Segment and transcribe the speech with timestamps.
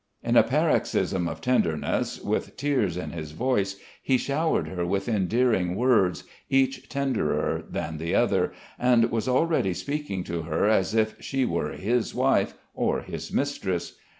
[0.23, 5.75] In a paroxysm of tenderness with tears in his voice, he showered her with endearing
[5.75, 11.45] words each tenderer than the other, and was already speaking to her as if she
[11.45, 13.95] were his wife or his mistress.